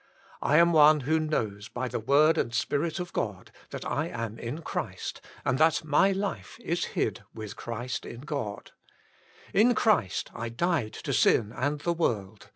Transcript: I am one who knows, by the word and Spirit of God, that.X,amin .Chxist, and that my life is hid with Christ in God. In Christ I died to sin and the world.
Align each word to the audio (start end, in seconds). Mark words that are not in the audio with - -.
I 0.41 0.57
am 0.57 0.73
one 0.73 1.01
who 1.01 1.19
knows, 1.19 1.69
by 1.69 1.87
the 1.87 1.99
word 1.99 2.35
and 2.35 2.55
Spirit 2.55 2.99
of 2.99 3.13
God, 3.13 3.51
that.X,amin 3.69 4.63
.Chxist, 4.63 5.19
and 5.45 5.59
that 5.59 5.83
my 5.83 6.11
life 6.11 6.57
is 6.59 6.85
hid 6.97 7.23
with 7.35 7.55
Christ 7.55 8.07
in 8.07 8.21
God. 8.21 8.71
In 9.53 9.75
Christ 9.75 10.31
I 10.33 10.49
died 10.49 10.93
to 10.93 11.13
sin 11.13 11.51
and 11.55 11.81
the 11.81 11.93
world. 11.93 12.49